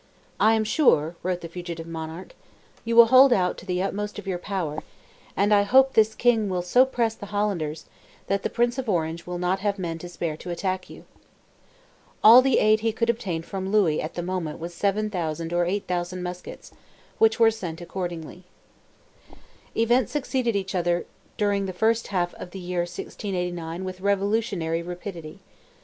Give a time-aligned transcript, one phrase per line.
[0.39, 2.33] "I am sure," wrote the fugitive monarch,
[2.83, 4.81] "you will hold out to the utmost of your power,
[5.37, 7.85] and I hope this king will so press the Hollanders,
[8.25, 11.05] that the Prince of Orange will not have men to spare to attack you."
[12.23, 16.23] All the aid he could obtain from Louis at the moment was 7,000 or 8,000
[16.23, 16.71] muskets,
[17.19, 18.45] which were sent accordingly.
[19.77, 21.05] Events succeeded each other
[21.37, 25.41] during the first half of the year 1689 with revolutionary rapidity.